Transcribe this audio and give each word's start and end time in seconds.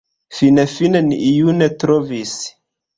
Finfine 0.37 1.03
ni 1.11 1.21
iun 1.29 1.65
trovis. 1.85 2.37